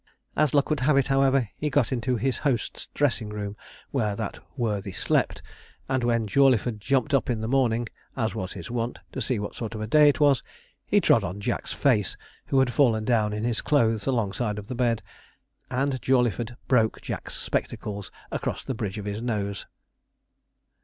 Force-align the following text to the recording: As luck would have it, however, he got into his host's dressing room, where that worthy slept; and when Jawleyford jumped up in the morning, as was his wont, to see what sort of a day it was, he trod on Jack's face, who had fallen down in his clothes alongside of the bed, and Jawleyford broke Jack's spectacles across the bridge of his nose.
As 0.35 0.55
luck 0.55 0.71
would 0.71 0.79
have 0.79 0.97
it, 0.97 1.09
however, 1.09 1.49
he 1.57 1.69
got 1.69 1.91
into 1.91 2.15
his 2.15 2.39
host's 2.39 2.87
dressing 2.95 3.29
room, 3.29 3.55
where 3.91 4.15
that 4.15 4.39
worthy 4.57 4.93
slept; 4.93 5.43
and 5.87 6.03
when 6.03 6.25
Jawleyford 6.25 6.79
jumped 6.79 7.13
up 7.13 7.29
in 7.29 7.39
the 7.41 7.47
morning, 7.47 7.87
as 8.17 8.33
was 8.33 8.53
his 8.53 8.71
wont, 8.71 8.97
to 9.11 9.21
see 9.21 9.37
what 9.37 9.53
sort 9.53 9.75
of 9.75 9.81
a 9.81 9.85
day 9.85 10.09
it 10.09 10.19
was, 10.19 10.41
he 10.87 10.99
trod 11.01 11.23
on 11.23 11.39
Jack's 11.39 11.71
face, 11.71 12.17
who 12.47 12.57
had 12.57 12.73
fallen 12.73 13.05
down 13.05 13.31
in 13.31 13.43
his 13.43 13.61
clothes 13.61 14.07
alongside 14.07 14.57
of 14.57 14.65
the 14.65 14.73
bed, 14.73 15.03
and 15.69 16.01
Jawleyford 16.01 16.57
broke 16.67 16.99
Jack's 17.01 17.35
spectacles 17.35 18.09
across 18.31 18.63
the 18.63 18.73
bridge 18.73 18.97
of 18.97 19.05
his 19.05 19.21
nose. 19.21 19.67